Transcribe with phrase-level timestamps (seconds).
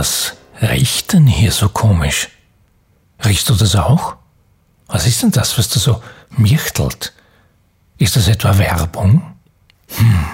[0.00, 2.30] Was riecht denn hier so komisch?
[3.22, 4.16] Riechst du das auch?
[4.86, 7.12] Was ist denn das, was da so mirchtelt?
[7.98, 9.36] Ist das etwa Werbung?
[9.88, 10.24] Hm.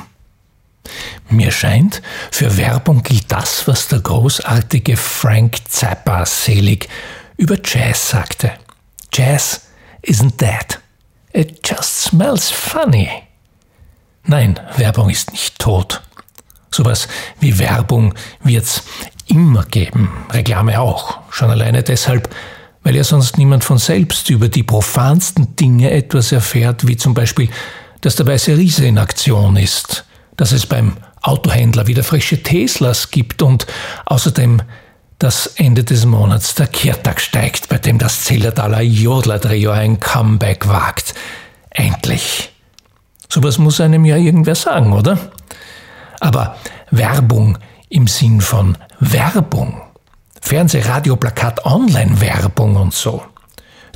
[1.30, 2.00] Mir scheint,
[2.30, 6.88] für Werbung gilt das, was der großartige Frank Zappa selig
[7.36, 8.52] über Jazz sagte.
[9.12, 9.62] Jazz
[10.02, 10.78] isn't dead.
[11.32, 13.10] It just smells funny.
[14.22, 16.02] Nein, Werbung ist nicht tot.
[16.70, 17.08] Sowas
[17.40, 18.14] wie Werbung
[18.44, 18.84] wird's
[19.26, 22.34] immer geben, Reklame auch, schon alleine deshalb,
[22.82, 27.48] weil ja sonst niemand von selbst über die profansten Dinge etwas erfährt, wie zum Beispiel,
[28.00, 30.04] dass der weiße Riese in Aktion ist,
[30.36, 33.66] dass es beim Autohändler wieder frische Teslas gibt und
[34.04, 34.62] außerdem
[35.18, 41.14] dass Ende des Monats der Kehrtag steigt, bei dem das Zillertaler Jodler-Trio ein Comeback wagt.
[41.70, 42.52] Endlich.
[43.28, 45.18] Sowas muss einem ja irgendwer sagen, oder?
[46.20, 46.56] Aber
[46.90, 47.58] Werbung
[47.88, 49.80] im Sinn von Werbung
[50.46, 53.20] Fernseh, Radio, Plakat, Online-Werbung und so.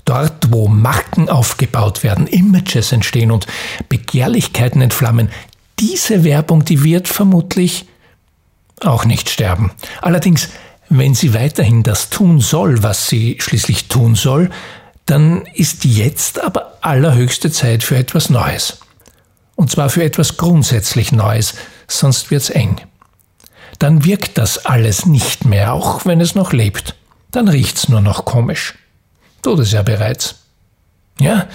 [0.05, 3.47] Dort, wo Marken aufgebaut werden, Images entstehen und
[3.89, 5.29] Begehrlichkeiten entflammen,
[5.79, 7.87] diese Werbung, die wird vermutlich
[8.81, 9.71] auch nicht sterben.
[10.03, 10.49] Allerdings,
[10.89, 14.51] wenn sie weiterhin das tun soll, was sie schließlich tun soll,
[15.07, 18.81] dann ist jetzt aber allerhöchste Zeit für etwas Neues.
[19.55, 21.55] Und zwar für etwas grundsätzlich Neues,
[21.87, 22.81] sonst wird's eng
[23.81, 26.95] dann wirkt das alles nicht mehr, auch wenn es noch lebt.
[27.33, 28.75] Dann riecht's nur noch komisch.
[29.43, 30.37] Tut es ja bereits.
[31.19, 31.49] Ja,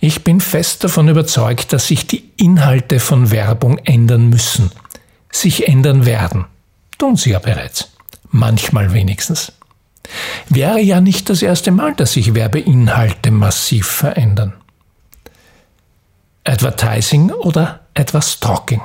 [0.00, 4.70] ich bin fest davon überzeugt, dass sich die Inhalte von Werbung ändern müssen,
[5.30, 6.46] sich ändern werden.
[6.98, 7.90] Tun sie ja bereits.
[8.30, 9.52] Manchmal wenigstens.
[10.48, 14.54] Wäre ja nicht das erste Mal, dass sich Werbeinhalte massiv verändern.
[16.44, 18.82] Advertising oder etwas Talking.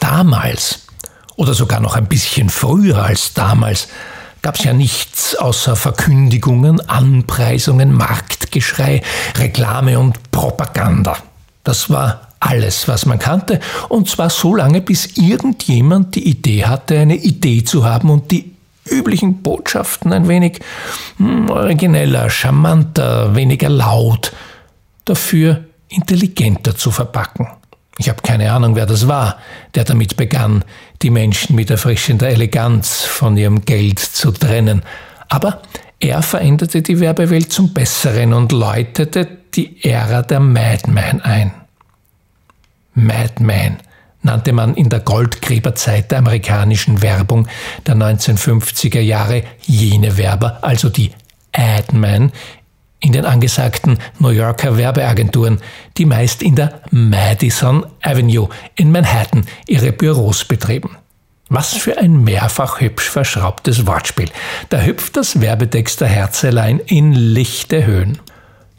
[0.00, 0.83] Damals
[1.36, 3.88] oder sogar noch ein bisschen früher als damals,
[4.42, 9.02] gab es ja nichts außer Verkündigungen, Anpreisungen, Marktgeschrei,
[9.38, 11.16] Reklame und Propaganda.
[11.64, 13.58] Das war alles, was man kannte,
[13.88, 18.54] und zwar so lange, bis irgendjemand die Idee hatte, eine Idee zu haben und die
[18.86, 20.60] üblichen Botschaften ein wenig
[21.16, 24.32] hm, origineller, charmanter, weniger laut,
[25.06, 27.48] dafür intelligenter zu verpacken.
[27.98, 29.38] Ich habe keine Ahnung, wer das war,
[29.74, 30.64] der damit begann,
[31.02, 34.82] die Menschen mit erfrischender Eleganz von ihrem Geld zu trennen.
[35.28, 35.62] Aber
[36.00, 41.52] er veränderte die Werbewelt zum Besseren und läutete die Ära der Madman ein.
[42.94, 43.78] Madman
[44.22, 47.46] nannte man in der Goldgräberzeit der amerikanischen Werbung
[47.86, 51.12] der 1950er Jahre jene Werber, also die
[51.52, 52.32] Adman,
[53.04, 55.58] in den angesagten New Yorker Werbeagenturen,
[55.98, 60.96] die meist in der Madison Avenue in Manhattan ihre Büros betrieben.
[61.50, 64.30] Was für ein mehrfach hübsch verschraubtes Wortspiel.
[64.70, 68.18] Da hüpft das Werbetext der Herzelein in lichte Höhen.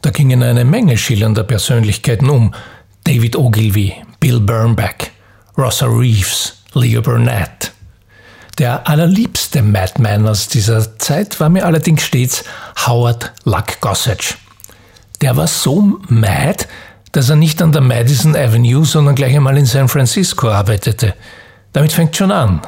[0.02, 2.52] Da gingen eine Menge schillernder Persönlichkeiten um.
[3.04, 5.10] David Ogilvy, Bill Bernbach,
[5.56, 7.72] Rossa Reeves, Leo Burnett,
[8.58, 12.44] der allerliebste Madman aus dieser Zeit war mir allerdings stets
[12.86, 14.34] Howard Luck Gossage.
[15.20, 16.66] Der war so mad,
[17.12, 21.14] dass er nicht an der Madison Avenue, sondern gleich einmal in San Francisco arbeitete.
[21.72, 22.62] Damit fängt schon an.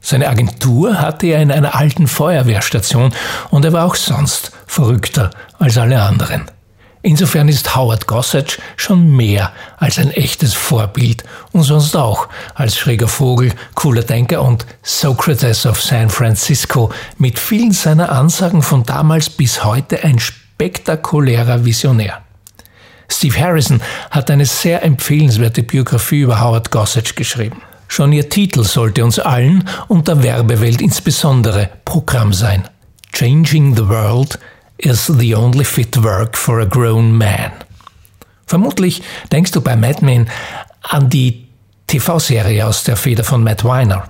[0.00, 3.12] Seine Agentur hatte er in einer alten Feuerwehrstation
[3.50, 6.50] und er war auch sonst verrückter als alle anderen.
[7.04, 13.08] Insofern ist Howard Gossage schon mehr als ein echtes Vorbild und sonst auch als schräger
[13.08, 19.64] Vogel, cooler Denker und Socrates of San Francisco mit vielen seiner Ansagen von damals bis
[19.64, 22.22] heute ein spektakulärer Visionär.
[23.08, 27.62] Steve Harrison hat eine sehr empfehlenswerte Biografie über Howard Gossage geschrieben.
[27.88, 32.68] Schon ihr Titel sollte uns allen und der Werbewelt insbesondere Programm sein.
[33.12, 34.38] Changing the World–
[34.84, 37.52] is the only fit work for a grown man.
[38.46, 40.28] Vermutlich denkst du bei Mad Men
[40.82, 41.46] an die
[41.86, 44.04] TV-Serie aus der Feder von Matt Weiner.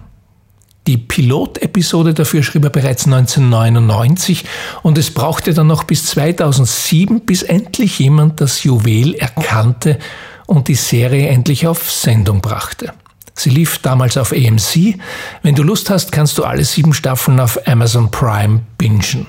[0.86, 4.44] Die Pilotepisode dafür schrieb er bereits 1999
[4.82, 9.98] und es brauchte dann noch bis 2007, bis endlich jemand das Juwel erkannte
[10.46, 12.92] und die Serie endlich auf Sendung brachte.
[13.34, 14.98] Sie lief damals auf AMC.
[15.42, 19.26] Wenn du Lust hast, kannst du alle sieben Staffeln auf Amazon Prime bingen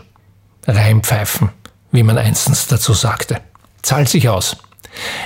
[0.68, 1.50] reinpfeifen,
[1.92, 3.42] wie man einstens dazu sagte.
[3.82, 4.58] Zahlt sich aus.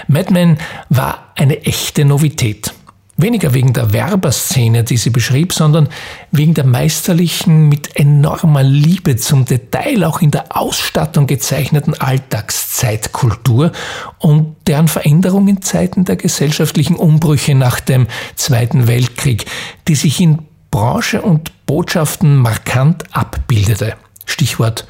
[0.07, 0.57] Madman
[0.89, 2.73] war eine echte Novität.
[3.19, 5.89] Weniger wegen der Werberszene, die sie beschrieb, sondern
[6.31, 13.71] wegen der meisterlichen, mit enormer Liebe zum Detail auch in der Ausstattung gezeichneten Alltagszeitkultur
[14.19, 18.05] und deren Veränderung in Zeiten der gesellschaftlichen Umbrüche nach dem
[18.35, 19.45] Zweiten Weltkrieg,
[19.87, 23.95] die sich in Branche und Botschaften markant abbildete.
[24.25, 24.85] Stichwort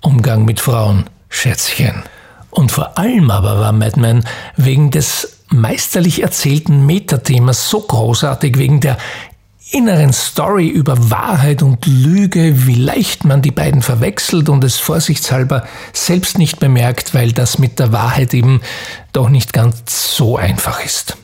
[0.00, 2.02] Umgang mit Frauen, Schätzchen.
[2.50, 4.24] Und vor allem aber war Madman
[4.56, 8.98] wegen des meisterlich erzählten Metathemas so großartig, wegen der
[9.72, 15.64] inneren Story über Wahrheit und Lüge, wie leicht man die beiden verwechselt und es vorsichtshalber
[15.92, 18.60] selbst nicht bemerkt, weil das mit der Wahrheit eben
[19.12, 21.16] doch nicht ganz so einfach ist.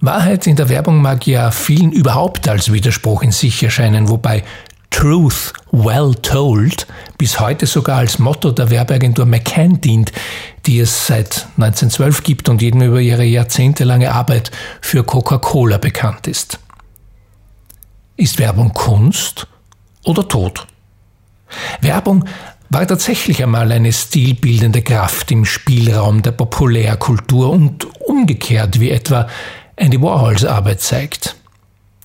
[0.00, 4.44] Wahrheit in der Werbung mag ja vielen überhaupt als Widerspruch in sich erscheinen, wobei
[4.90, 6.86] Truth Well Told
[7.18, 10.12] bis heute sogar als Motto der Werbeagentur McCann dient,
[10.66, 14.50] die es seit 1912 gibt und jedem über ihre jahrzehntelange Arbeit
[14.80, 16.58] für Coca-Cola bekannt ist.
[18.16, 19.46] Ist Werbung Kunst
[20.04, 20.66] oder Tod?
[21.80, 22.24] Werbung
[22.70, 29.28] war tatsächlich einmal eine stilbildende Kraft im Spielraum der Populärkultur und umgekehrt, wie etwa
[29.76, 31.36] Andy Warhols Arbeit zeigt.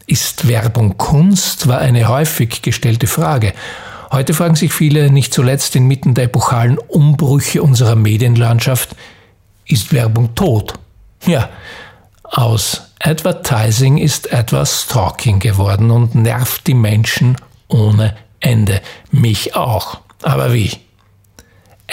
[0.06, 1.68] Ist Werbung Kunst?
[1.68, 3.54] war eine häufig gestellte Frage.
[4.12, 8.96] Heute fragen sich viele, nicht zuletzt inmitten der epochalen Umbrüche unserer Medienlandschaft,
[9.66, 10.74] ist Werbung tot?
[11.26, 11.50] Ja,
[12.24, 18.82] aus Advertising ist etwas Stalking geworden und nervt die Menschen ohne Ende.
[19.12, 20.00] Mich auch.
[20.22, 20.72] Aber wie?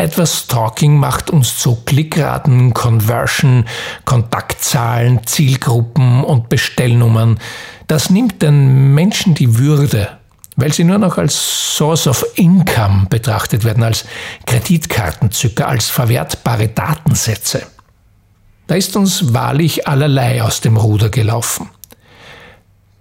[0.00, 3.66] Etwas Stalking macht uns zu Klickraten, Conversion,
[4.06, 7.38] Kontaktzahlen, Zielgruppen und Bestellnummern.
[7.86, 10.08] Das nimmt den Menschen die Würde,
[10.56, 14.06] weil sie nur noch als Source of Income betrachtet werden, als
[14.46, 17.66] Kreditkartenzücker, als verwertbare Datensätze.
[18.68, 21.68] Da ist uns wahrlich allerlei aus dem Ruder gelaufen.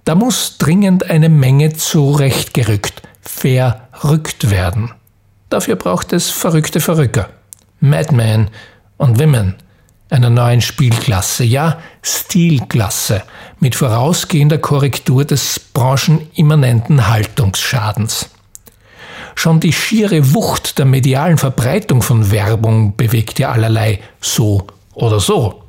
[0.03, 4.91] Da muss dringend eine Menge zurechtgerückt, verrückt werden.
[5.49, 7.29] Dafür braucht es verrückte Verrücker,
[7.79, 8.49] Madmen
[8.97, 9.55] und Women,
[10.09, 13.23] einer neuen Spielklasse, ja Stilklasse,
[13.59, 18.29] mit vorausgehender Korrektur des branchenimmanenten Haltungsschadens.
[19.35, 25.63] Schon die schiere Wucht der medialen Verbreitung von Werbung bewegt ja allerlei so oder so.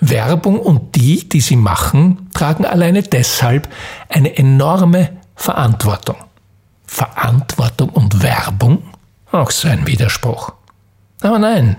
[0.00, 3.68] Werbung und die, die sie machen, tragen alleine deshalb
[4.08, 6.16] eine enorme Verantwortung.
[6.86, 8.82] Verantwortung und Werbung?
[9.34, 10.52] Auch so ein Widerspruch.
[11.20, 11.76] Aber nein,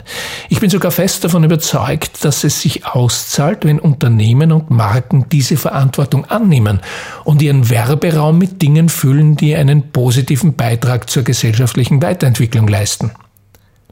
[0.50, 5.56] ich bin sogar fest davon überzeugt, dass es sich auszahlt, wenn Unternehmen und Marken diese
[5.56, 6.82] Verantwortung annehmen
[7.24, 13.12] und ihren Werberaum mit Dingen füllen, die einen positiven Beitrag zur gesellschaftlichen Weiterentwicklung leisten.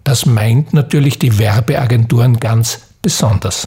[0.04, 3.66] Das meint natürlich die Werbeagenturen ganz besonders.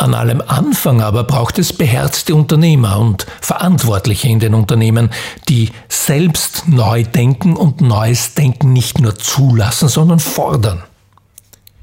[0.00, 5.10] An allem Anfang aber braucht es beherzte Unternehmer und Verantwortliche in den Unternehmen,
[5.50, 10.82] die selbst neu denken und neues Denken nicht nur zulassen, sondern fordern.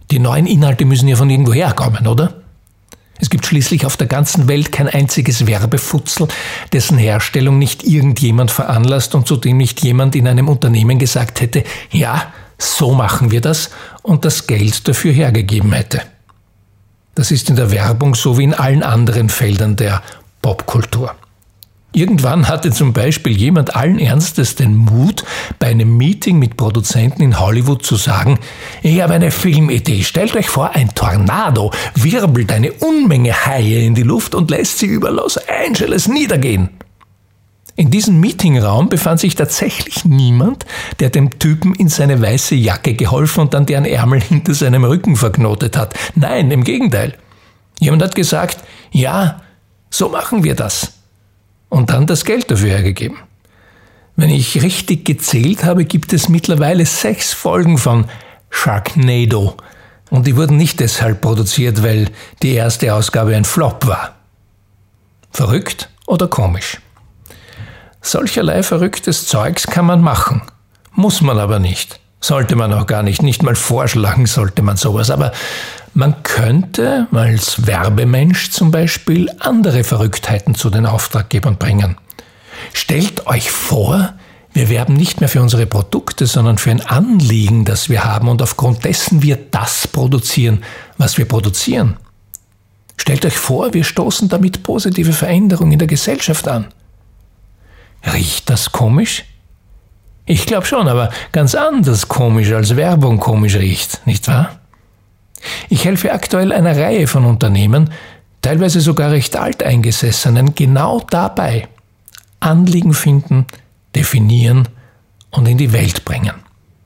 [0.09, 2.41] Die neuen Inhalte müssen ja von irgendwo herkommen, oder?
[3.19, 6.27] Es gibt schließlich auf der ganzen Welt kein einziges Werbefutzel,
[6.73, 11.63] dessen Herstellung nicht irgendjemand veranlasst und zu dem nicht jemand in einem Unternehmen gesagt hätte,
[11.91, 13.69] ja, so machen wir das
[14.01, 16.01] und das Geld dafür hergegeben hätte.
[17.17, 20.03] Das ist in der Werbung so wie in allen anderen Feldern der
[20.43, 21.15] Popkultur.
[21.91, 25.23] Irgendwann hatte zum Beispiel jemand allen Ernstes den Mut,
[25.57, 28.37] bei einem Meeting mit Produzenten in Hollywood zu sagen,
[28.83, 34.03] ich habe eine Filmidee, stellt euch vor, ein Tornado wirbelt eine Unmenge Haie in die
[34.03, 36.69] Luft und lässt sie über Los Angeles niedergehen.
[37.77, 40.65] In diesem Meetingraum befand sich tatsächlich niemand,
[40.99, 45.15] der dem Typen in seine weiße Jacke geholfen und dann deren Ärmel hinter seinem Rücken
[45.15, 45.93] verknotet hat.
[46.15, 47.13] Nein, im Gegenteil.
[47.79, 49.43] Jemand hat gesagt, ja,
[49.91, 50.93] so machen wir das.
[51.69, 53.17] Und dann das Geld dafür hergegeben.
[54.15, 58.05] Wenn ich richtig gezählt habe, gibt es mittlerweile sechs Folgen von
[58.49, 59.55] Sharknado.
[60.09, 62.09] Und die wurden nicht deshalb produziert, weil
[62.41, 64.15] die erste Ausgabe ein Flop war.
[65.29, 66.79] Verrückt oder komisch?
[68.07, 70.41] Solcherlei verrücktes Zeugs kann man machen.
[70.93, 71.99] Muss man aber nicht.
[72.21, 73.21] Sollte man auch gar nicht.
[73.21, 75.11] Nicht mal vorschlagen sollte man sowas.
[75.11, 75.33] Aber
[75.93, 81.97] man könnte als Werbemensch zum Beispiel andere Verrücktheiten zu den Auftraggebern bringen.
[82.71, 84.13] Stellt euch vor,
[84.53, 88.41] wir werben nicht mehr für unsere Produkte, sondern für ein Anliegen, das wir haben und
[88.41, 90.63] aufgrund dessen wir das produzieren,
[90.97, 91.97] was wir produzieren.
[92.95, 96.67] Stellt euch vor, wir stoßen damit positive Veränderungen in der Gesellschaft an.
[98.13, 99.25] Riecht das komisch?
[100.25, 104.59] Ich glaube schon, aber ganz anders komisch als Werbung komisch riecht, nicht wahr?
[105.69, 107.91] Ich helfe aktuell einer Reihe von Unternehmen,
[108.41, 111.67] teilweise sogar recht alteingesessenen, genau dabei,
[112.39, 113.45] Anliegen finden,
[113.95, 114.67] definieren
[115.31, 116.33] und in die Welt bringen.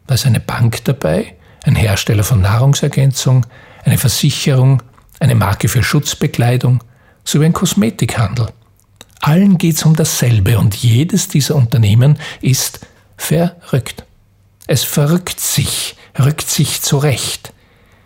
[0.08, 3.46] Da ist eine Bank dabei, ein Hersteller von Nahrungsergänzung,
[3.84, 4.84] eine Versicherung,
[5.20, 6.84] eine Marke für Schutzbekleidung
[7.24, 8.50] sowie ein Kosmetikhandel.
[9.22, 12.80] Allen geht es um dasselbe und jedes dieser Unternehmen ist
[13.18, 14.04] verrückt.
[14.68, 17.54] Es verrückt sich, rückt sich zurecht.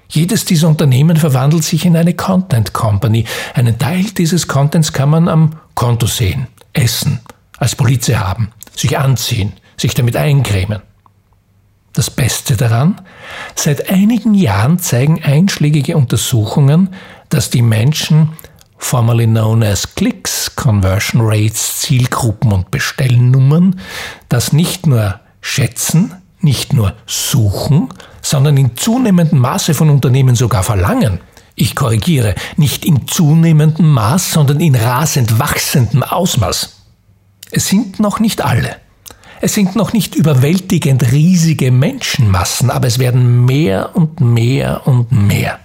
[0.10, 3.25] Jedes dieser Unternehmen verwandelt sich in eine Content Company.
[3.53, 7.22] Einen Teil dieses Contents kann man am Konto sehen, essen,
[7.57, 10.81] als Polizei haben, sich anziehen, sich damit eincremen.
[11.93, 13.01] Das Beste daran,
[13.55, 16.89] seit einigen Jahren zeigen einschlägige Untersuchungen,
[17.29, 18.34] dass die Menschen,
[18.77, 23.79] formerly known as Clicks, Conversion Rates, Zielgruppen und Bestellnummern,
[24.29, 27.89] das nicht nur schätzen, nicht nur suchen,
[28.22, 31.20] sondern in zunehmendem Maße von Unternehmen sogar verlangen.
[31.55, 36.82] Ich korrigiere, nicht in zunehmendem Maß, sondern in rasend wachsendem Ausmaß.
[37.51, 38.75] Es sind noch nicht alle.
[39.41, 45.60] Es sind noch nicht überwältigend riesige Menschenmassen, aber es werden mehr und mehr und mehr.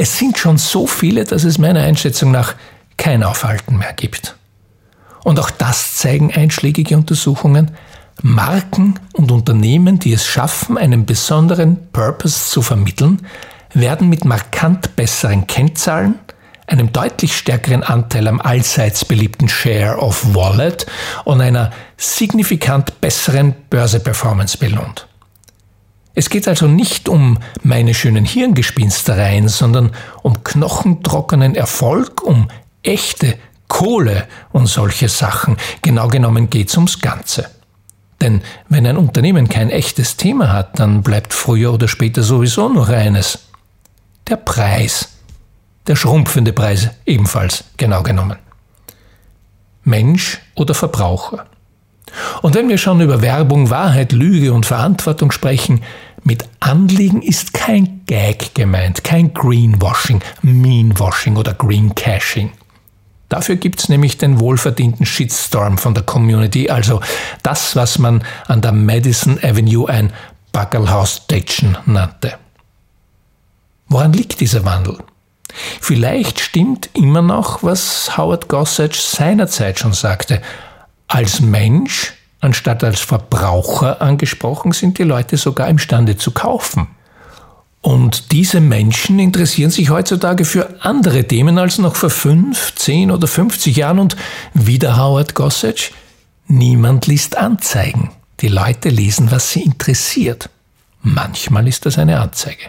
[0.00, 2.54] Es sind schon so viele, dass es meiner Einschätzung nach
[2.96, 4.36] kein Aufhalten mehr gibt.
[5.24, 7.72] Und auch das zeigen einschlägige Untersuchungen.
[8.22, 13.26] Marken und Unternehmen, die es schaffen, einen besonderen Purpose zu vermitteln,
[13.74, 16.14] werden mit markant besseren Kennzahlen,
[16.68, 20.86] einem deutlich stärkeren Anteil am allseits beliebten Share of Wallet
[21.24, 25.08] und einer signifikant besseren Börseperformance belohnt.
[26.14, 32.48] Es geht also nicht um meine schönen Hirngespinstereien, sondern um knochentrockenen Erfolg, um
[32.82, 33.36] echte
[33.68, 35.56] Kohle und solche Sachen.
[35.82, 37.50] Genau genommen geht's ums Ganze.
[38.20, 42.88] Denn wenn ein Unternehmen kein echtes Thema hat, dann bleibt früher oder später sowieso nur
[42.88, 43.38] eines.
[44.26, 45.08] Der Preis
[45.88, 48.38] der schrumpfende Preis ebenfalls genau genommen.
[49.84, 51.46] Mensch oder Verbraucher.
[52.42, 55.82] Und wenn wir schon über Werbung, Wahrheit, Lüge und Verantwortung sprechen,
[56.24, 62.52] mit Anliegen ist kein Gag gemeint, kein Greenwashing, Meanwashing oder Greencashing.
[63.28, 67.00] Dafür gibt's nämlich den wohlverdienten Shitstorm von der Community, also
[67.42, 70.12] das, was man an der Madison Avenue ein
[71.04, 72.34] Station nannte.
[73.88, 74.98] Woran liegt dieser Wandel?
[75.80, 80.42] Vielleicht stimmt immer noch, was Howard Gossage seinerzeit schon sagte.
[81.08, 86.86] Als Mensch, anstatt als Verbraucher angesprochen, sind die Leute sogar imstande zu kaufen.
[87.80, 93.26] Und diese Menschen interessieren sich heutzutage für andere Themen als noch vor fünf, zehn oder
[93.26, 94.16] 50 Jahren und
[94.52, 95.92] wieder Howard Gossage,
[96.46, 98.10] niemand liest Anzeigen.
[98.40, 100.50] Die Leute lesen, was sie interessiert.
[101.02, 102.66] Manchmal ist das eine Anzeige.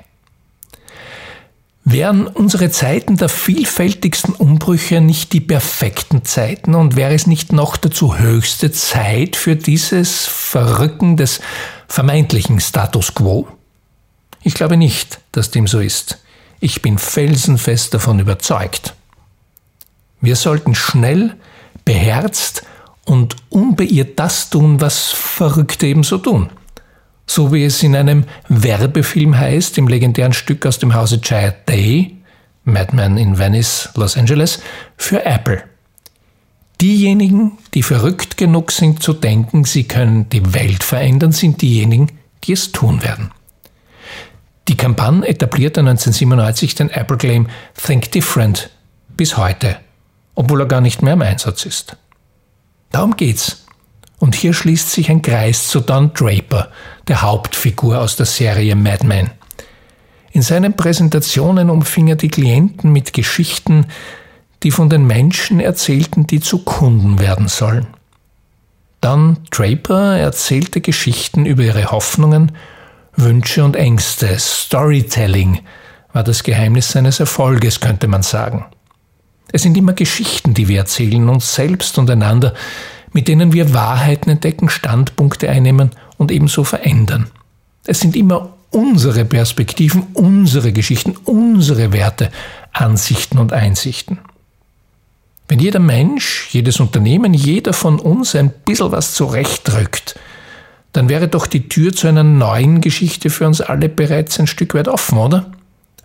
[1.86, 7.78] Wären unsere Zeiten der vielfältigsten Umbrüche nicht die perfekten Zeiten und wäre es nicht noch
[7.78, 11.40] dazu höchste Zeit für dieses Verrücken des
[11.88, 13.48] vermeintlichen Status quo?
[14.44, 16.20] Ich glaube nicht, dass dem so ist.
[16.60, 18.94] Ich bin felsenfest davon überzeugt.
[20.22, 21.36] Wir sollten schnell,
[21.86, 22.64] beherzt
[23.06, 26.50] und unbeirrt das tun, was Verrückte ebenso tun
[27.30, 32.18] so wie es in einem Werbefilm heißt, im legendären Stück aus dem Hause Giant Day,
[32.64, 34.60] Madman in Venice, Los Angeles,
[34.98, 35.64] für Apple.
[36.82, 42.08] Diejenigen, die verrückt genug sind zu denken, sie können die Welt verändern, sind diejenigen,
[42.46, 43.30] die es tun werden.
[44.68, 48.72] Die Kampagne etablierte 1997 den Apple Claim Think Different
[49.18, 49.78] bis heute,
[50.34, 51.96] obwohl er gar nicht mehr im Einsatz ist.
[52.92, 53.68] Darum geht's
[54.20, 56.70] und hier schließt sich ein Kreis zu Don Draper,
[57.08, 59.32] der Hauptfigur aus der Serie Mad Men.
[60.32, 63.88] In seinen Präsentationen umfing er die Klienten mit Geschichten,
[64.64, 67.88] die von den Menschen erzählten, die zu Kunden werden sollen.
[69.02, 72.52] Don Draper erzählte Geschichten über ihre Hoffnungen,
[73.16, 74.38] Wünsche und Ängste.
[74.38, 75.62] Storytelling
[76.12, 78.66] war das Geheimnis seines Erfolges, könnte man sagen.
[79.52, 82.54] Es sind immer Geschichten, die wir erzählen, uns selbst und einander,
[83.14, 87.30] mit denen wir Wahrheiten entdecken, Standpunkte einnehmen und ebenso verändern.
[87.86, 92.30] Es sind immer unsere Perspektiven, unsere Geschichten, unsere Werte,
[92.72, 94.20] Ansichten und Einsichten.
[95.48, 100.20] Wenn jeder Mensch, jedes Unternehmen, jeder von uns ein bisschen was zurechtrückt,
[100.94, 104.76] dann wäre doch die Tür zu einer neuen Geschichte für uns alle bereits ein Stück
[104.76, 105.52] weit offen, oder?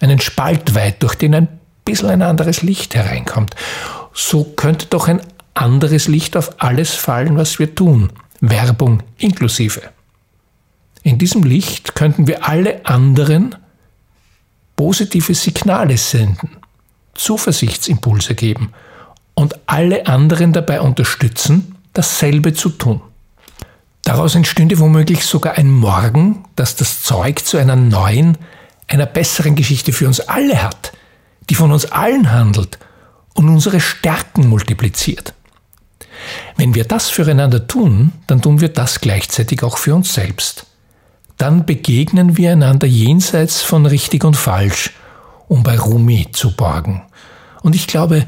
[0.01, 1.49] Einen Spalt weit, durch den ein
[1.85, 3.55] bisschen ein anderes Licht hereinkommt.
[4.15, 5.21] So könnte doch ein
[5.55, 9.83] anderes Licht auf alles fallen, was wir tun, Werbung inklusive.
[11.03, 13.55] In diesem Licht könnten wir alle anderen
[14.77, 16.57] positive Signale senden,
[17.15, 18.73] Zuversichtsimpulse geben
[19.35, 23.01] und alle anderen dabei unterstützen, dasselbe zu tun.
[24.03, 28.37] Daraus entstünde womöglich sogar ein Morgen, das das Zeug zu einer neuen,
[28.87, 30.93] einer besseren Geschichte für uns alle hat,
[31.49, 32.79] die von uns allen handelt
[33.35, 35.35] und unsere Stärken multipliziert.
[36.57, 40.67] Wenn wir das füreinander tun, dann tun wir das gleichzeitig auch für uns selbst.
[41.37, 44.91] Dann begegnen wir einander jenseits von richtig und falsch,
[45.49, 47.03] um bei Rumi zu borgen.
[47.63, 48.27] Und ich glaube,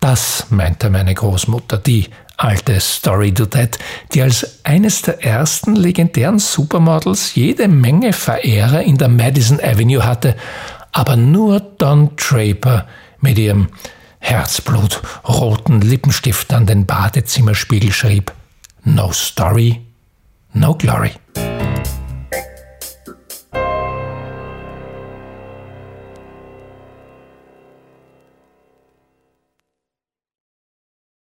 [0.00, 2.08] das meinte meine Großmutter, die
[2.38, 3.78] alte Story Dudette,
[4.12, 10.36] die als eines der ersten legendären Supermodels jede Menge Verehrer in der Madison Avenue hatte,
[10.92, 12.86] aber nur Don Draper
[13.20, 13.68] mit ihrem
[14.20, 18.32] herzblutroten Lippenstift an den Badezimmerspiegel schrieb
[18.84, 19.80] No Story,
[20.52, 21.12] No Glory.